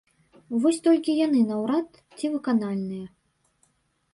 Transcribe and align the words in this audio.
Вось 0.61 0.79
толькі 0.87 1.13
яны 1.25 1.41
наўрад 1.51 1.99
ці 2.17 2.25
выканальныя. 2.37 3.05